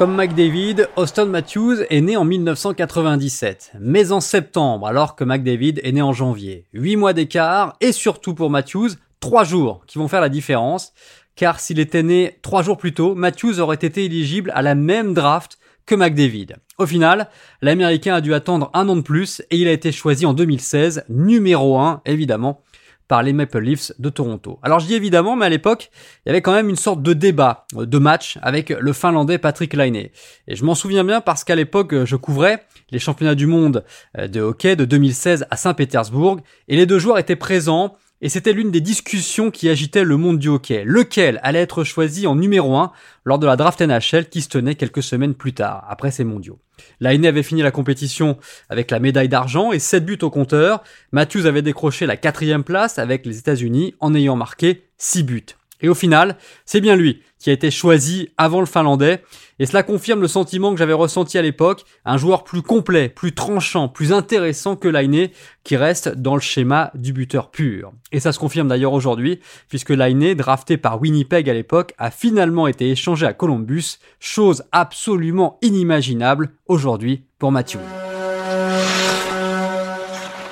Comme 0.00 0.16
McDavid, 0.16 0.88
Austin 0.96 1.26
Matthews 1.26 1.82
est 1.90 2.00
né 2.00 2.16
en 2.16 2.24
1997, 2.24 3.72
mais 3.78 4.12
en 4.12 4.20
septembre, 4.20 4.86
alors 4.86 5.14
que 5.14 5.24
McDavid 5.24 5.78
est 5.84 5.92
né 5.92 6.00
en 6.00 6.14
janvier. 6.14 6.64
8 6.72 6.96
mois 6.96 7.12
d'écart, 7.12 7.76
et 7.82 7.92
surtout 7.92 8.32
pour 8.32 8.48
Matthews, 8.48 8.88
3 9.20 9.44
jours 9.44 9.82
qui 9.86 9.98
vont 9.98 10.08
faire 10.08 10.22
la 10.22 10.30
différence, 10.30 10.94
car 11.36 11.60
s'il 11.60 11.78
était 11.78 12.02
né 12.02 12.38
3 12.40 12.62
jours 12.62 12.78
plus 12.78 12.94
tôt, 12.94 13.14
Matthews 13.14 13.60
aurait 13.60 13.76
été 13.76 14.06
éligible 14.06 14.50
à 14.54 14.62
la 14.62 14.74
même 14.74 15.12
draft 15.12 15.58
que 15.90 15.96
McDavid. 15.96 16.54
Au 16.78 16.86
final, 16.86 17.28
l'Américain 17.62 18.14
a 18.14 18.20
dû 18.20 18.32
attendre 18.32 18.70
un 18.74 18.88
an 18.88 18.94
de 18.94 19.00
plus 19.00 19.42
et 19.50 19.56
il 19.56 19.66
a 19.66 19.72
été 19.72 19.90
choisi 19.90 20.24
en 20.24 20.34
2016, 20.34 21.04
numéro 21.08 21.80
1 21.80 22.02
évidemment, 22.06 22.62
par 23.08 23.24
les 23.24 23.32
Maple 23.32 23.58
Leafs 23.58 23.90
de 23.98 24.08
Toronto. 24.08 24.60
Alors 24.62 24.78
je 24.78 24.86
dis 24.86 24.94
évidemment, 24.94 25.34
mais 25.34 25.46
à 25.46 25.48
l'époque, 25.48 25.90
il 26.24 26.28
y 26.28 26.30
avait 26.30 26.42
quand 26.42 26.52
même 26.52 26.68
une 26.68 26.76
sorte 26.76 27.02
de 27.02 27.12
débat, 27.12 27.66
de 27.74 27.98
match 27.98 28.38
avec 28.40 28.70
le 28.70 28.92
Finlandais 28.92 29.38
Patrick 29.38 29.74
Laine. 29.74 29.96
Et 29.96 30.12
je 30.46 30.64
m'en 30.64 30.76
souviens 30.76 31.02
bien 31.02 31.20
parce 31.20 31.42
qu'à 31.42 31.56
l'époque, 31.56 32.04
je 32.04 32.14
couvrais 32.14 32.62
les 32.92 33.00
championnats 33.00 33.34
du 33.34 33.48
monde 33.48 33.84
de 34.16 34.40
hockey 34.40 34.76
de 34.76 34.84
2016 34.84 35.48
à 35.50 35.56
Saint-Pétersbourg 35.56 36.38
et 36.68 36.76
les 36.76 36.86
deux 36.86 37.00
joueurs 37.00 37.18
étaient 37.18 37.34
présents 37.34 37.96
et 38.22 38.28
c'était 38.28 38.52
l'une 38.52 38.70
des 38.70 38.80
discussions 38.80 39.50
qui 39.50 39.68
agitait 39.68 40.04
le 40.04 40.16
monde 40.16 40.38
du 40.38 40.48
hockey. 40.48 40.84
Lequel 40.84 41.40
allait 41.42 41.60
être 41.60 41.84
choisi 41.84 42.26
en 42.26 42.36
numéro 42.36 42.76
1 42.76 42.92
lors 43.24 43.38
de 43.38 43.46
la 43.46 43.56
draft 43.56 43.80
NHL 43.80 44.28
qui 44.28 44.42
se 44.42 44.48
tenait 44.48 44.74
quelques 44.74 45.02
semaines 45.02 45.34
plus 45.34 45.52
tard, 45.52 45.86
après 45.88 46.10
ces 46.10 46.24
mondiaux. 46.24 46.58
L'AINE 47.00 47.26
avait 47.26 47.42
fini 47.42 47.62
la 47.62 47.70
compétition 47.70 48.38
avec 48.68 48.90
la 48.90 49.00
médaille 49.00 49.28
d'argent 49.28 49.72
et 49.72 49.78
7 49.78 50.04
buts 50.04 50.18
au 50.22 50.30
compteur. 50.30 50.82
Matthews 51.12 51.46
avait 51.46 51.62
décroché 51.62 52.06
la 52.06 52.16
quatrième 52.16 52.64
place 52.64 52.98
avec 52.98 53.26
les 53.26 53.38
États-Unis 53.38 53.94
en 54.00 54.14
ayant 54.14 54.36
marqué 54.36 54.84
6 54.98 55.22
buts. 55.22 55.46
Et 55.82 55.88
au 55.88 55.94
final, 55.94 56.36
c'est 56.64 56.80
bien 56.80 56.96
lui 56.96 57.22
qui 57.40 57.48
a 57.48 57.54
été 57.54 57.70
choisi 57.70 58.28
avant 58.36 58.60
le 58.60 58.66
Finlandais, 58.66 59.22
et 59.58 59.66
cela 59.66 59.82
confirme 59.82 60.20
le 60.20 60.28
sentiment 60.28 60.72
que 60.72 60.78
j'avais 60.78 60.92
ressenti 60.92 61.38
à 61.38 61.42
l'époque, 61.42 61.84
un 62.04 62.18
joueur 62.18 62.44
plus 62.44 62.60
complet, 62.60 63.08
plus 63.08 63.34
tranchant, 63.34 63.88
plus 63.88 64.12
intéressant 64.12 64.76
que 64.76 64.88
Lainé, 64.88 65.32
qui 65.64 65.76
reste 65.76 66.08
dans 66.08 66.34
le 66.34 66.40
schéma 66.40 66.90
du 66.94 67.14
buteur 67.14 67.50
pur. 67.50 67.92
Et 68.12 68.20
ça 68.20 68.32
se 68.32 68.38
confirme 68.38 68.68
d'ailleurs 68.68 68.92
aujourd'hui, 68.92 69.40
puisque 69.68 69.90
Lainé, 69.90 70.34
drafté 70.34 70.76
par 70.76 71.00
Winnipeg 71.00 71.48
à 71.48 71.54
l'époque, 71.54 71.94
a 71.96 72.10
finalement 72.10 72.66
été 72.66 72.90
échangé 72.90 73.24
à 73.24 73.32
Columbus, 73.32 73.98
chose 74.18 74.64
absolument 74.70 75.58
inimaginable 75.62 76.50
aujourd'hui 76.66 77.24
pour 77.38 77.52
Matthew. 77.52 77.78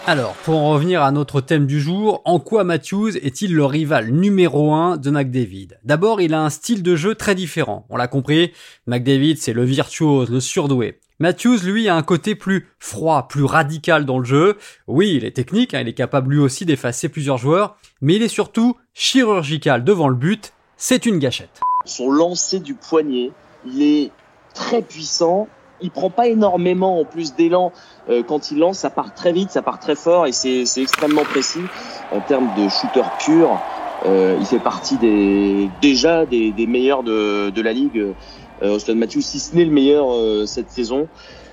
Alors, 0.09 0.33
pour 0.37 0.57
en 0.57 0.71
revenir 0.71 1.03
à 1.03 1.13
notre 1.13 1.43
thème 1.43 1.67
du 1.67 1.83
jour, 1.83 2.23
en 2.25 2.41
quoi 2.41 2.65
Matthews 2.65 3.19
est-il 3.19 3.55
le 3.55 3.67
rival 3.67 4.09
numéro 4.09 4.73
1 4.73 4.97
de 4.97 5.11
McDavid? 5.11 5.79
D'abord, 5.85 6.23
il 6.23 6.33
a 6.33 6.41
un 6.41 6.49
style 6.49 6.83
de 6.83 6.97
jeu 6.97 7.15
très 7.15 7.35
différent. 7.35 7.85
On 7.91 7.99
l'a 7.99 8.09
compris, 8.09 8.55
McDavid 8.87 9.37
c'est 9.37 9.53
le 9.53 9.65
virtuose, 9.65 10.31
le 10.31 10.41
surdoué. 10.41 10.99
Matthews, 11.19 11.59
lui, 11.63 11.89
a 11.89 11.95
un 11.95 12.03
côté 12.03 12.35
plus 12.35 12.69
froid, 12.79 13.29
plus 13.29 13.45
radical 13.45 14.07
dans 14.07 14.19
le 14.19 14.25
jeu. 14.25 14.57
Oui, 14.87 15.13
il 15.15 15.27
est 15.27 15.37
technique, 15.37 15.75
hein, 15.75 15.81
il 15.83 15.89
est 15.89 15.93
capable 15.93 16.33
lui 16.33 16.41
aussi 16.41 16.65
d'effacer 16.65 17.11
plusieurs 17.11 17.37
joueurs, 17.37 17.77
mais 18.01 18.15
il 18.15 18.23
est 18.23 18.29
surtout 18.29 18.79
chirurgical 18.95 19.85
devant 19.85 20.09
le 20.09 20.17
but. 20.17 20.55
C'est 20.79 21.05
une 21.05 21.19
gâchette. 21.19 21.61
Son 21.85 22.11
lancer 22.11 22.61
du 22.61 22.73
poignet, 22.73 23.31
il 23.67 23.83
est 23.83 24.11
très 24.55 24.81
puissant 24.81 25.49
il 25.81 25.91
prend 25.91 26.11
pas 26.11 26.29
énormément 26.29 27.01
en 27.01 27.05
plus 27.05 27.35
d'élan 27.35 27.73
euh, 28.09 28.23
quand 28.23 28.51
il 28.51 28.59
lance. 28.59 28.79
Ça 28.79 28.91
part 28.91 29.15
très 29.15 29.33
vite, 29.33 29.51
ça 29.51 29.63
part 29.63 29.79
très 29.79 29.97
fort 29.97 30.27
et 30.27 30.33
c'est 30.33 30.65
extrêmement 30.77 31.25
précis 31.25 31.61
en 32.13 32.21
termes 32.21 32.49
de 32.57 32.69
shooter 32.69 33.03
pur. 33.19 33.59
Euh, 34.07 34.37
il 34.39 34.47
fait 34.47 34.61
partie 34.61 34.97
des 34.97 35.69
déjà 35.81 36.25
des, 36.25 36.53
des 36.53 36.67
meilleurs 36.67 37.03
de, 37.03 37.51
de 37.51 37.63
la 37.63 37.73
ligue. 37.73 37.99
Euh, 38.63 38.75
Austin 38.75 38.95
Matthews, 38.95 39.23
si 39.23 39.39
ce 39.39 39.55
n'est 39.55 39.65
le 39.65 39.71
meilleur 39.71 40.13
euh, 40.13 40.47
cette 40.47 40.71
saison. 40.71 41.09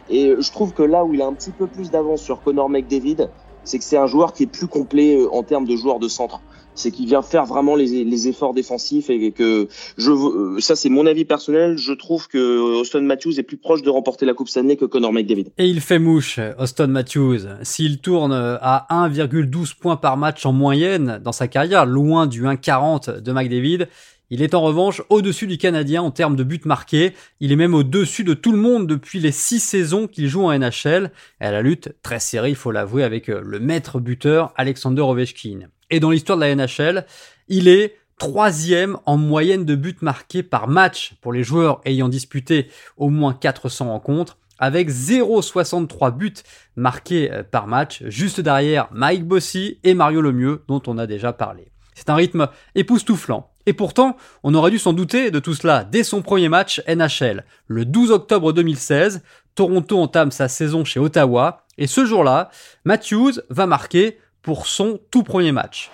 Et 0.09 0.33
je 0.37 0.51
trouve 0.51 0.73
que 0.73 0.83
là 0.83 1.03
où 1.03 1.13
il 1.13 1.21
a 1.21 1.25
un 1.25 1.33
petit 1.33 1.51
peu 1.51 1.67
plus 1.67 1.89
d'avance 1.89 2.21
sur 2.21 2.41
Connor 2.43 2.69
McDavid, 2.69 3.29
c'est 3.63 3.79
que 3.79 3.83
c'est 3.83 3.97
un 3.97 4.05
joueur 4.05 4.33
qui 4.33 4.43
est 4.43 4.47
plus 4.47 4.67
complet 4.67 5.17
en 5.31 5.41
termes 5.41 5.65
de 5.65 5.75
joueur 5.75 5.97
de 5.97 6.07
centre 6.07 6.41
c'est 6.75 6.91
qu'il 6.91 7.07
vient 7.07 7.21
faire 7.21 7.45
vraiment 7.45 7.75
les, 7.75 8.27
efforts 8.27 8.53
défensifs 8.53 9.09
et 9.09 9.31
que 9.31 9.67
je 9.97 10.11
euh, 10.11 10.59
ça 10.59 10.75
c'est 10.75 10.89
mon 10.89 11.05
avis 11.05 11.25
personnel, 11.25 11.77
je 11.77 11.93
trouve 11.93 12.27
que 12.27 12.79
Austin 12.79 13.01
Matthews 13.01 13.39
est 13.39 13.43
plus 13.43 13.57
proche 13.57 13.81
de 13.81 13.89
remporter 13.89 14.25
la 14.25 14.33
Coupe 14.33 14.49
Stanley 14.49 14.75
que 14.75 14.85
Connor 14.85 15.11
McDavid. 15.11 15.47
Et 15.57 15.67
il 15.67 15.81
fait 15.81 15.99
mouche, 15.99 16.39
Austin 16.57 16.87
Matthews. 16.87 17.39
S'il 17.63 17.99
tourne 17.99 18.33
à 18.33 18.87
1,12 18.89 19.77
points 19.77 19.97
par 19.97 20.17
match 20.17 20.45
en 20.45 20.53
moyenne 20.53 21.19
dans 21.23 21.31
sa 21.31 21.47
carrière, 21.47 21.85
loin 21.85 22.27
du 22.27 22.43
1,40 22.43 23.19
de 23.21 23.31
McDavid, 23.31 23.87
il 24.31 24.41
est 24.41 24.55
en 24.55 24.61
revanche 24.61 25.03
au-dessus 25.09 25.45
du 25.45 25.57
Canadien 25.57 26.01
en 26.01 26.09
termes 26.09 26.35
de 26.35 26.43
buts 26.43 26.61
marqués. 26.65 27.13
Il 27.39 27.51
est 27.51 27.55
même 27.55 27.75
au-dessus 27.75 28.23
de 28.23 28.33
tout 28.33 28.51
le 28.51 28.57
monde 28.57 28.87
depuis 28.87 29.19
les 29.19 29.31
six 29.31 29.59
saisons 29.59 30.07
qu'il 30.07 30.27
joue 30.27 30.45
en 30.45 30.57
NHL. 30.57 31.11
Et 31.41 31.45
à 31.45 31.51
la 31.51 31.61
lutte, 31.61 31.93
très 32.01 32.19
serrée, 32.19 32.49
il 32.49 32.55
faut 32.55 32.71
l'avouer, 32.71 33.03
avec 33.03 33.27
le 33.27 33.59
maître 33.59 33.99
buteur 33.99 34.51
Alexander 34.57 35.03
Ovechkin. 35.03 35.67
Et 35.89 35.99
dans 35.99 36.11
l'histoire 36.11 36.37
de 36.37 36.43
la 36.43 36.55
NHL, 36.55 37.05
il 37.47 37.67
est 37.67 37.97
troisième 38.17 38.97
en 39.05 39.17
moyenne 39.17 39.65
de 39.65 39.75
buts 39.75 39.97
marqués 40.01 40.43
par 40.43 40.67
match 40.67 41.15
pour 41.21 41.33
les 41.33 41.43
joueurs 41.43 41.81
ayant 41.85 42.09
disputé 42.09 42.69
au 42.97 43.09
moins 43.09 43.33
400 43.33 43.89
rencontres, 43.89 44.37
avec 44.57 44.89
0,63 44.89 46.15
buts 46.15 46.33
marqués 46.75 47.31
euh, 47.31 47.43
par 47.43 47.67
match, 47.67 48.03
juste 48.05 48.39
derrière 48.39 48.87
Mike 48.91 49.25
Bossy 49.25 49.79
et 49.83 49.93
Mario 49.93 50.21
Lemieux, 50.21 50.63
dont 50.67 50.81
on 50.87 50.97
a 50.97 51.07
déjà 51.07 51.33
parlé. 51.33 51.71
C'est 51.93 52.09
un 52.09 52.15
rythme 52.15 52.47
époustouflant. 52.75 53.51
Et 53.65 53.73
pourtant, 53.73 54.15
on 54.43 54.53
aurait 54.53 54.71
dû 54.71 54.79
s'en 54.79 54.93
douter 54.93 55.31
de 55.31 55.39
tout 55.39 55.55
cela 55.55 55.83
dès 55.83 56.03
son 56.03 56.21
premier 56.21 56.49
match 56.49 56.81
NHL. 56.87 57.45
Le 57.67 57.83
12 57.83 58.11
octobre 58.11 58.53
2016, 58.53 59.23
Toronto 59.55 59.99
entame 59.99 60.31
sa 60.31 60.47
saison 60.47 60.85
chez 60.85 60.99
Ottawa, 60.99 61.65
et 61.77 61.87
ce 61.87 62.05
jour-là, 62.05 62.49
Matthews 62.83 63.33
va 63.49 63.65
marquer 63.65 64.19
pour 64.45 64.67
son 64.67 64.99
tout 65.11 65.23
premier 65.23 65.51
match. 65.51 65.89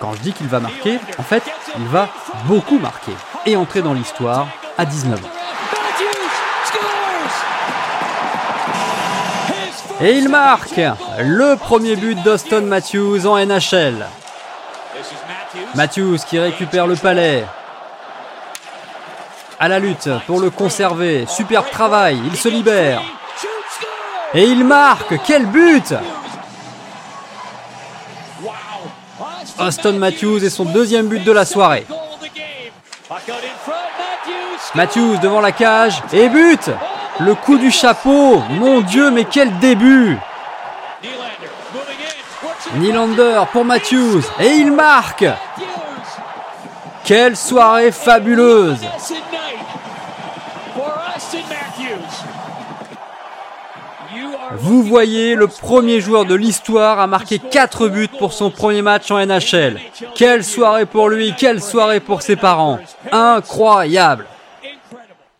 Quand 0.00 0.12
je 0.14 0.18
dis 0.18 0.32
qu'il 0.32 0.48
va 0.48 0.58
marquer, 0.58 0.98
en 1.18 1.22
fait, 1.22 1.44
il 1.78 1.86
va 1.86 2.08
beaucoup 2.46 2.78
marquer 2.78 3.12
et 3.46 3.56
entrer 3.56 3.80
dans 3.80 3.94
l'histoire 3.94 4.48
à 4.76 4.84
19 4.84 5.24
ans. 5.24 5.28
Et 10.00 10.14
il 10.14 10.28
marque 10.28 10.80
le 11.20 11.54
premier 11.56 11.94
but 11.94 12.20
d'Austin 12.24 12.62
Matthews 12.62 13.24
en 13.24 13.38
NHL. 13.38 14.04
Matthews 15.76 16.18
qui 16.28 16.40
récupère 16.40 16.88
le 16.88 16.96
palais. 16.96 17.44
À 19.60 19.68
la 19.68 19.78
lutte 19.78 20.08
pour 20.26 20.40
le 20.40 20.50
conserver. 20.50 21.26
Superbe 21.28 21.70
travail, 21.70 22.18
il 22.26 22.36
se 22.36 22.48
libère. 22.48 23.00
Et 24.34 24.42
il 24.44 24.64
marque 24.64 25.14
Quel 25.24 25.46
but 25.46 25.94
Austin 29.62 29.92
Matthews 29.92 30.44
et 30.44 30.50
son 30.50 30.64
deuxième 30.64 31.06
but 31.06 31.22
de 31.22 31.30
la 31.30 31.44
soirée. 31.44 31.86
Matthews 34.74 35.18
devant 35.22 35.40
la 35.40 35.52
cage 35.52 36.02
et 36.12 36.28
but 36.28 36.68
Le 37.20 37.36
coup 37.36 37.58
du 37.58 37.70
chapeau. 37.70 38.42
Mon 38.50 38.80
Dieu, 38.80 39.12
mais 39.12 39.24
quel 39.24 39.56
début. 39.60 40.18
Nylander 42.74 43.42
pour 43.52 43.64
Matthews 43.64 44.22
et 44.40 44.48
il 44.48 44.72
marque. 44.72 45.26
Quelle 47.04 47.36
soirée 47.36 47.92
fabuleuse 47.92 48.80
Vous 54.58 54.82
voyez 54.82 55.34
le 55.34 55.46
premier 55.46 56.00
joueur 56.00 56.24
de 56.24 56.34
l'histoire 56.34 57.00
à 57.00 57.06
marquer 57.06 57.38
4 57.38 57.88
buts 57.88 58.08
pour 58.18 58.32
son 58.32 58.50
premier 58.50 58.82
match 58.82 59.10
en 59.10 59.24
NHL. 59.24 59.78
Quelle 60.14 60.44
soirée 60.44 60.86
pour 60.86 61.08
lui, 61.08 61.34
quelle 61.38 61.60
soirée 61.60 62.00
pour 62.00 62.22
ses 62.22 62.36
parents. 62.36 62.78
Incroyable. 63.10 64.26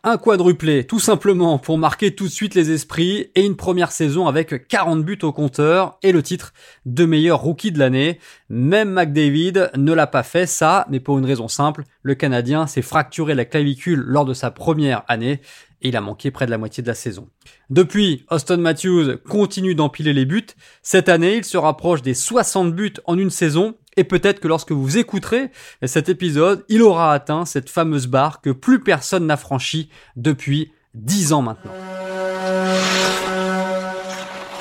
Un 0.04 0.18
quadruplé, 0.18 0.84
tout 0.84 0.98
simplement, 0.98 1.58
pour 1.58 1.78
marquer 1.78 2.12
tout 2.12 2.24
de 2.24 2.32
suite 2.32 2.56
les 2.56 2.72
esprits 2.72 3.30
et 3.36 3.46
une 3.46 3.54
première 3.54 3.92
saison 3.92 4.26
avec 4.26 4.66
40 4.66 5.04
buts 5.04 5.18
au 5.22 5.30
compteur 5.30 5.96
et 6.02 6.10
le 6.10 6.24
titre 6.24 6.52
de 6.86 7.04
meilleur 7.04 7.40
rookie 7.40 7.70
de 7.70 7.78
l'année. 7.78 8.18
Même 8.48 8.90
McDavid 8.90 9.70
ne 9.76 9.92
l'a 9.92 10.08
pas 10.08 10.24
fait, 10.24 10.46
ça, 10.46 10.86
mais 10.90 10.98
pour 10.98 11.18
une 11.18 11.24
raison 11.24 11.46
simple, 11.46 11.84
le 12.02 12.16
Canadien 12.16 12.66
s'est 12.66 12.82
fracturé 12.82 13.36
la 13.36 13.44
clavicule 13.44 14.02
lors 14.04 14.24
de 14.24 14.34
sa 14.34 14.50
première 14.50 15.04
année 15.06 15.40
et 15.82 15.88
il 15.88 15.96
a 15.96 16.00
manqué 16.00 16.30
près 16.30 16.46
de 16.46 16.50
la 16.50 16.58
moitié 16.58 16.82
de 16.82 16.88
la 16.88 16.94
saison. 16.94 17.28
Depuis, 17.70 18.24
Austin 18.30 18.56
Matthews 18.56 19.18
continue 19.28 19.74
d'empiler 19.74 20.12
les 20.12 20.24
buts. 20.24 20.46
Cette 20.82 21.08
année, 21.08 21.36
il 21.36 21.44
se 21.44 21.58
rapproche 21.58 22.02
des 22.02 22.14
60 22.14 22.74
buts 22.74 22.94
en 23.04 23.18
une 23.18 23.30
saison 23.30 23.74
et 23.96 24.04
peut-être 24.04 24.40
que 24.40 24.48
lorsque 24.48 24.72
vous 24.72 24.96
écouterez 24.96 25.50
cet 25.84 26.08
épisode, 26.08 26.64
il 26.68 26.82
aura 26.82 27.12
atteint 27.12 27.44
cette 27.44 27.68
fameuse 27.68 28.06
barre 28.06 28.40
que 28.40 28.50
plus 28.50 28.80
personne 28.80 29.26
n'a 29.26 29.36
franchie 29.36 29.90
depuis 30.16 30.72
10 30.94 31.32
ans 31.32 31.42
maintenant. 31.42 31.72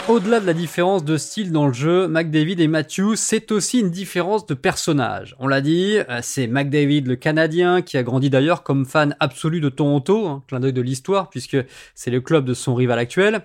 Au-delà 0.07 0.39
de 0.39 0.45
la 0.45 0.53
différence 0.53 1.05
de 1.05 1.15
style 1.15 1.51
dans 1.51 1.67
le 1.67 1.73
jeu, 1.73 2.07
McDavid 2.07 2.59
et 2.59 2.67
Matthews, 2.67 3.15
c'est 3.15 3.51
aussi 3.51 3.79
une 3.79 3.91
différence 3.91 4.45
de 4.45 4.55
personnage. 4.55 5.35
On 5.39 5.47
l'a 5.47 5.61
dit, 5.61 5.97
euh, 6.09 6.19
c'est 6.21 6.47
McDavid 6.47 7.07
le 7.07 7.15
Canadien 7.15 7.81
qui 7.81 7.97
a 7.97 8.03
grandi 8.03 8.29
d'ailleurs 8.29 8.63
comme 8.63 8.85
fan 8.85 9.15
absolu 9.19 9.61
de 9.61 9.69
Toronto, 9.69 10.27
hein, 10.27 10.43
clin 10.47 10.59
d'œil 10.59 10.73
de 10.73 10.81
l'histoire 10.81 11.29
puisque 11.29 11.57
c'est 11.95 12.11
le 12.11 12.19
club 12.19 12.45
de 12.45 12.53
son 12.53 12.73
rival 12.75 12.99
actuel. 12.99 13.41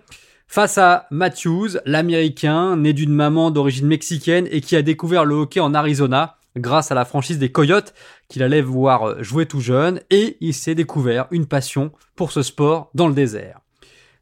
Face 0.49 0.79
à 0.79 1.07
Matthews, 1.11 1.79
l'Américain, 1.85 2.77
né 2.77 2.93
d'une 2.93 3.13
maman 3.13 3.51
d'origine 3.51 3.87
mexicaine 3.87 4.49
et 4.51 4.61
qui 4.61 4.77
a 4.77 4.83
découvert 4.83 5.25
le 5.25 5.35
hockey 5.35 5.61
en 5.61 5.75
Arizona 5.75 6.37
grâce 6.57 6.91
à 6.91 6.95
la 6.95 7.05
franchise 7.05 7.39
des 7.39 7.53
Coyotes 7.53 7.95
qu'il 8.29 8.43
allait 8.43 8.63
voir 8.63 9.23
jouer 9.23 9.47
tout 9.47 9.61
jeune 9.61 10.01
et 10.11 10.37
il 10.41 10.55
s'est 10.55 10.75
découvert 10.75 11.27
une 11.31 11.47
passion 11.47 11.93
pour 12.17 12.33
ce 12.33 12.43
sport 12.43 12.91
dans 12.95 13.09
le 13.09 13.15
désert. 13.15 13.61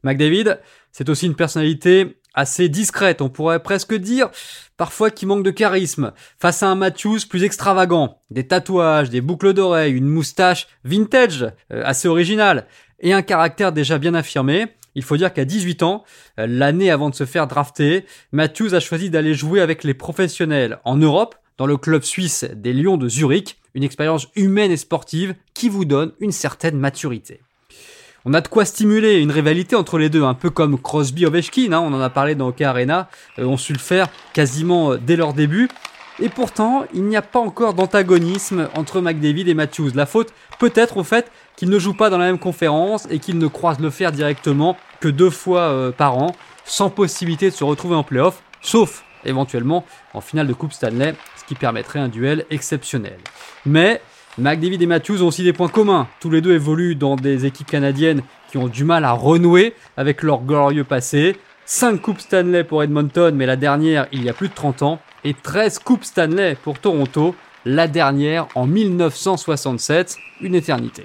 McDavid, 0.02 0.58
c'est 0.92 1.08
aussi 1.08 1.26
une 1.26 1.36
personnalité 1.36 2.16
assez 2.34 2.68
discrète, 2.68 3.22
on 3.22 3.28
pourrait 3.28 3.62
presque 3.62 3.94
dire, 3.94 4.30
parfois 4.76 5.10
qui 5.10 5.26
manque 5.26 5.44
de 5.44 5.50
charisme, 5.50 6.12
face 6.38 6.62
à 6.62 6.68
un 6.68 6.74
Matthews 6.74 7.20
plus 7.28 7.44
extravagant, 7.44 8.18
des 8.30 8.46
tatouages, 8.46 9.10
des 9.10 9.20
boucles 9.20 9.54
d'oreilles, 9.54 9.94
une 9.94 10.08
moustache 10.08 10.66
vintage, 10.84 11.46
euh, 11.72 11.82
assez 11.84 12.08
originale, 12.08 12.66
et 13.00 13.12
un 13.12 13.22
caractère 13.22 13.72
déjà 13.72 13.98
bien 13.98 14.14
affirmé. 14.14 14.66
Il 14.96 15.02
faut 15.02 15.16
dire 15.16 15.32
qu'à 15.32 15.44
18 15.44 15.82
ans, 15.82 16.04
euh, 16.38 16.46
l'année 16.48 16.90
avant 16.90 17.10
de 17.10 17.14
se 17.14 17.24
faire 17.24 17.46
drafter, 17.46 18.04
Matthews 18.32 18.74
a 18.74 18.80
choisi 18.80 19.10
d'aller 19.10 19.34
jouer 19.34 19.60
avec 19.60 19.84
les 19.84 19.94
professionnels 19.94 20.78
en 20.84 20.96
Europe, 20.96 21.36
dans 21.56 21.66
le 21.66 21.76
club 21.76 22.02
suisse 22.02 22.44
des 22.54 22.72
Lions 22.72 22.96
de 22.96 23.08
Zurich, 23.08 23.58
une 23.74 23.84
expérience 23.84 24.28
humaine 24.34 24.72
et 24.72 24.76
sportive 24.76 25.34
qui 25.52 25.68
vous 25.68 25.84
donne 25.84 26.12
une 26.20 26.32
certaine 26.32 26.78
maturité 26.78 27.40
on 28.24 28.32
a 28.32 28.40
de 28.40 28.48
quoi 28.48 28.64
stimuler 28.64 29.18
une 29.18 29.30
rivalité 29.30 29.76
entre 29.76 29.98
les 29.98 30.08
deux, 30.08 30.24
un 30.24 30.34
peu 30.34 30.50
comme 30.50 30.78
Crosby 30.78 31.26
Ovechkin, 31.26 31.72
hein, 31.72 31.80
on 31.80 31.92
en 31.92 32.00
a 32.00 32.10
parlé 32.10 32.34
dans 32.34 32.48
Hockey 32.48 32.64
Arena, 32.64 33.08
euh, 33.38 33.44
on 33.44 33.56
su 33.56 33.72
le 33.72 33.78
faire 33.78 34.08
quasiment 34.32 34.92
euh, 34.92 34.96
dès 34.98 35.16
leur 35.16 35.34
début. 35.34 35.68
Et 36.20 36.28
pourtant, 36.28 36.84
il 36.94 37.04
n'y 37.04 37.16
a 37.16 37.22
pas 37.22 37.40
encore 37.40 37.74
d'antagonisme 37.74 38.68
entre 38.76 39.00
McDavid 39.00 39.48
et 39.48 39.54
Matthews. 39.54 39.90
La 39.94 40.06
faute 40.06 40.32
peut-être 40.60 40.96
au 40.96 41.04
fait 41.04 41.30
qu'ils 41.56 41.68
ne 41.68 41.78
jouent 41.78 41.96
pas 41.96 42.08
dans 42.08 42.18
la 42.18 42.26
même 42.26 42.38
conférence 42.38 43.06
et 43.10 43.18
qu'ils 43.18 43.38
ne 43.38 43.46
croisent 43.48 43.80
le 43.80 43.90
fer 43.90 44.12
directement 44.12 44.76
que 45.00 45.08
deux 45.08 45.30
fois 45.30 45.62
euh, 45.62 45.90
par 45.90 46.16
an, 46.16 46.34
sans 46.64 46.88
possibilité 46.88 47.50
de 47.50 47.54
se 47.54 47.64
retrouver 47.64 47.96
en 47.96 48.04
playoff, 48.04 48.42
sauf 48.62 49.04
éventuellement 49.24 49.84
en 50.14 50.20
finale 50.20 50.46
de 50.46 50.52
Coupe 50.52 50.72
Stanley, 50.72 51.14
ce 51.36 51.44
qui 51.44 51.56
permettrait 51.56 51.98
un 51.98 52.08
duel 52.08 52.46
exceptionnel. 52.50 53.18
Mais 53.66 54.00
McDavid 54.36 54.82
et 54.82 54.86
Matthews 54.86 55.22
ont 55.22 55.28
aussi 55.28 55.44
des 55.44 55.52
points 55.52 55.68
communs. 55.68 56.08
Tous 56.18 56.28
les 56.28 56.40
deux 56.40 56.54
évoluent 56.54 56.96
dans 56.96 57.14
des 57.14 57.46
équipes 57.46 57.70
canadiennes 57.70 58.22
qui 58.50 58.58
ont 58.58 58.66
du 58.66 58.82
mal 58.82 59.04
à 59.04 59.12
renouer 59.12 59.74
avec 59.96 60.24
leur 60.24 60.42
glorieux 60.42 60.82
passé. 60.82 61.36
5 61.66 62.00
Coupes 62.00 62.20
Stanley 62.20 62.64
pour 62.64 62.82
Edmonton, 62.82 63.32
mais 63.34 63.46
la 63.46 63.54
dernière 63.54 64.08
il 64.12 64.24
y 64.24 64.28
a 64.28 64.32
plus 64.32 64.48
de 64.48 64.54
30 64.54 64.82
ans 64.82 64.98
et 65.22 65.34
13 65.34 65.78
Coupes 65.78 66.02
Stanley 66.02 66.56
pour 66.62 66.80
Toronto, 66.80 67.36
la 67.64 67.86
dernière 67.86 68.48
en 68.56 68.66
1967, 68.66 70.16
une 70.40 70.56
éternité. 70.56 71.04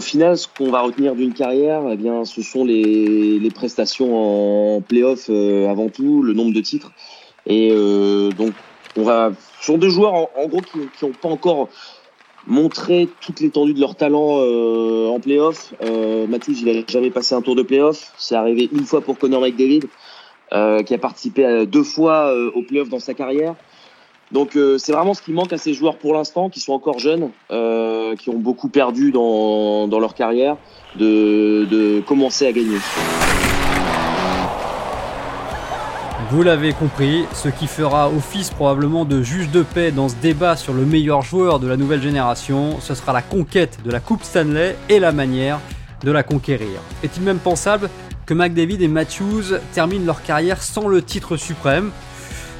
Au 0.00 0.02
final, 0.02 0.36
ce 0.36 0.48
qu'on 0.48 0.72
va 0.72 0.82
retenir 0.82 1.14
d'une 1.14 1.32
carrière, 1.32 1.82
eh 1.90 1.96
bien, 1.96 2.24
ce 2.24 2.42
sont 2.42 2.64
les, 2.64 3.48
prestations 3.54 4.76
en 4.76 4.80
playoff 4.80 5.26
euh, 5.30 5.70
avant 5.70 5.88
tout, 5.88 6.24
le 6.24 6.32
nombre 6.32 6.52
de 6.52 6.60
titres. 6.60 6.90
Et 7.46 7.70
euh, 7.70 8.30
donc, 8.30 8.52
on 8.96 9.04
va 9.04 9.30
sur 9.60 9.78
deux 9.78 9.88
joueurs 9.88 10.12
en, 10.12 10.48
gros 10.48 10.60
qui 10.60 11.04
n'ont 11.04 11.12
pas 11.12 11.28
encore 11.28 11.68
montré 12.46 13.08
toute 13.20 13.40
l'étendue 13.40 13.74
de 13.74 13.80
leur 13.80 13.94
talent 13.94 14.38
euh, 14.38 15.08
en 15.08 15.20
playoff. 15.20 15.74
Euh, 15.82 16.26
il 16.48 16.64
n'a 16.64 16.84
jamais 16.86 17.10
passé 17.10 17.34
un 17.34 17.42
tour 17.42 17.56
de 17.56 17.62
playoff. 17.62 18.12
C'est 18.18 18.34
arrivé 18.34 18.68
une 18.72 18.84
fois 18.84 19.00
pour 19.00 19.18
Connor 19.18 19.40
McDavid. 19.40 19.84
Euh, 20.52 20.82
qui 20.82 20.94
a 20.94 20.98
participé 20.98 21.66
deux 21.66 21.82
fois 21.82 22.26
euh, 22.28 22.50
au 22.54 22.62
playoff 22.62 22.88
dans 22.88 23.00
sa 23.00 23.14
carrière. 23.14 23.54
Donc 24.30 24.56
euh, 24.56 24.78
c'est 24.78 24.92
vraiment 24.92 25.14
ce 25.14 25.22
qui 25.22 25.32
manque 25.32 25.52
à 25.52 25.58
ces 25.58 25.74
joueurs 25.74 25.96
pour 25.96 26.14
l'instant, 26.14 26.48
qui 26.48 26.60
sont 26.60 26.74
encore 26.74 26.98
jeunes, 26.98 27.30
qui 28.18 28.30
ont 28.30 28.38
beaucoup 28.38 28.68
perdu 28.68 29.10
dans, 29.10 29.88
dans 29.88 29.98
leur 29.98 30.14
carrière, 30.14 30.56
de, 30.96 31.66
de 31.70 32.00
commencer 32.06 32.46
à 32.46 32.52
gagner. 32.52 32.78
Vous 36.34 36.42
l'avez 36.42 36.72
compris, 36.72 37.26
ce 37.32 37.48
qui 37.48 37.68
fera 37.68 38.08
office 38.08 38.50
probablement 38.50 39.04
de 39.04 39.22
juge 39.22 39.50
de 39.50 39.62
paix 39.62 39.92
dans 39.92 40.08
ce 40.08 40.16
débat 40.16 40.56
sur 40.56 40.74
le 40.74 40.84
meilleur 40.84 41.22
joueur 41.22 41.60
de 41.60 41.68
la 41.68 41.76
nouvelle 41.76 42.02
génération, 42.02 42.80
ce 42.80 42.96
sera 42.96 43.12
la 43.12 43.22
conquête 43.22 43.78
de 43.84 43.92
la 43.92 44.00
Coupe 44.00 44.24
Stanley 44.24 44.74
et 44.88 44.98
la 44.98 45.12
manière 45.12 45.60
de 46.02 46.10
la 46.10 46.24
conquérir. 46.24 46.80
Est-il 47.04 47.22
même 47.22 47.38
pensable 47.38 47.88
que 48.26 48.34
McDavid 48.34 48.82
et 48.82 48.88
Matthews 48.88 49.44
terminent 49.74 50.04
leur 50.04 50.24
carrière 50.24 50.60
sans 50.60 50.88
le 50.88 51.02
titre 51.02 51.36
suprême? 51.36 51.92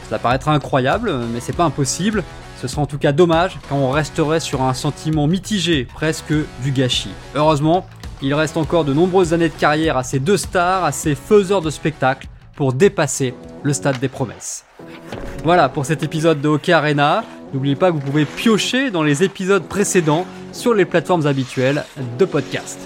Cela 0.07 0.21
paraîtra 0.21 0.52
incroyable, 0.52 1.12
mais 1.33 1.40
c'est 1.40 1.57
pas 1.57 1.64
impossible. 1.64 2.23
Ce 2.62 2.69
sera 2.69 2.83
en 2.83 2.87
tout 2.87 2.99
cas 2.99 3.11
dommage 3.11 3.59
quand 3.69 3.78
on 3.78 3.90
resterait 3.90 4.38
sur 4.38 4.62
un 4.62 4.73
sentiment 4.73 5.26
mitigé, 5.26 5.88
presque 5.93 6.33
du 6.62 6.71
gâchis. 6.71 7.11
Heureusement, 7.35 7.88
il 8.23 8.35
reste 8.35 8.57
encore 8.57 8.85
de 8.85 8.95
nombreuses 8.95 9.35
années 9.35 9.49
de 9.49 9.54
carrière 9.59 9.97
à 9.97 10.04
ces 10.04 10.21
deux 10.21 10.37
stars, 10.37 10.85
à 10.85 10.93
ces 10.93 11.16
faiseurs 11.16 11.61
de 11.61 11.71
spectacles, 11.71 12.28
pour 12.54 12.73
dépasser 12.73 13.35
le 13.64 13.73
stade 13.73 13.99
des 13.99 14.09
promesses. 14.09 14.64
Voilà 15.42 15.68
pour 15.68 15.85
cet 15.85 16.04
épisode 16.04 16.40
de 16.40 16.49
Hockey 16.49 16.73
Arena. 16.73 17.25
N'oubliez 17.52 17.75
pas 17.75 17.88
que 17.90 17.94
vous 17.97 18.00
pouvez 18.00 18.25
piocher 18.25 18.90
dans 18.90 19.02
les 19.02 19.25
épisodes 19.25 19.64
précédents 19.64 20.26
sur 20.52 20.75
les 20.75 20.85
plateformes 20.85 21.26
habituelles 21.26 21.85
de 22.18 22.25
podcast. 22.25 22.78